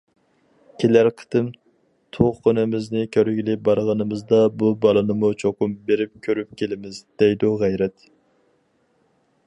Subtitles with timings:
[0.83, 1.49] -كېلەر قېتىم
[2.17, 8.11] تۇغقىنىمىزنى كۆرگىلى بارغىنىمىزدا، بۇ بالىنىمۇ چوقۇم بېرىپ كۆرۈپ كېلىمىز،- دەيدۇ غەيرەت.